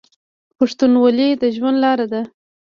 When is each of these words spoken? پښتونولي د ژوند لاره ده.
پښتونولي 0.57 1.29
د 1.41 1.43
ژوند 1.55 1.77
لاره 1.83 2.05
ده. 2.13 2.21